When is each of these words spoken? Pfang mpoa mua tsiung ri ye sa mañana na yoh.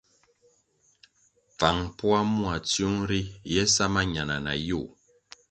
Pfang 1.55 1.79
mpoa 1.89 2.19
mua 2.33 2.55
tsiung 2.67 2.99
ri 3.09 3.21
ye 3.53 3.63
sa 3.75 3.85
mañana 3.95 4.35
na 4.45 4.53
yoh. 4.69 4.87